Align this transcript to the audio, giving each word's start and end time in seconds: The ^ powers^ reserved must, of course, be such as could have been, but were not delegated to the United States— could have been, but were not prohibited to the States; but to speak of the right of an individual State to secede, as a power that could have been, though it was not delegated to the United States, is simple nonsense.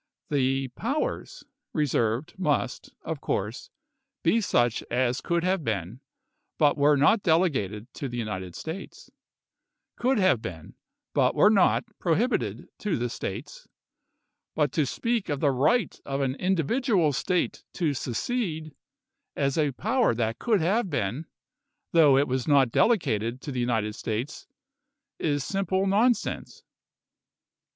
The 0.29 0.67
^ 0.69 0.73
powers^ 0.73 1.43
reserved 1.73 2.33
must, 2.39 2.89
of 3.03 3.21
course, 3.21 3.69
be 4.23 4.41
such 4.41 4.81
as 4.89 5.21
could 5.21 5.43
have 5.43 5.63
been, 5.63 5.99
but 6.57 6.75
were 6.75 6.95
not 6.97 7.21
delegated 7.21 7.85
to 7.93 8.09
the 8.09 8.17
United 8.17 8.55
States— 8.55 9.11
could 10.01 10.17
have 10.17 10.41
been, 10.41 10.73
but 11.13 11.35
were 11.35 11.51
not 11.51 11.83
prohibited 11.99 12.67
to 12.79 12.97
the 12.97 13.11
States; 13.11 13.67
but 14.55 14.71
to 14.71 14.87
speak 14.87 15.29
of 15.29 15.39
the 15.39 15.51
right 15.51 16.01
of 16.03 16.19
an 16.21 16.33
individual 16.33 17.13
State 17.13 17.63
to 17.73 17.93
secede, 17.93 18.73
as 19.35 19.55
a 19.55 19.71
power 19.73 20.15
that 20.15 20.39
could 20.39 20.61
have 20.61 20.89
been, 20.89 21.27
though 21.91 22.17
it 22.17 22.27
was 22.27 22.47
not 22.47 22.71
delegated 22.71 23.39
to 23.41 23.51
the 23.51 23.59
United 23.59 23.93
States, 23.93 24.47
is 25.19 25.43
simple 25.43 25.85
nonsense. 25.85 26.63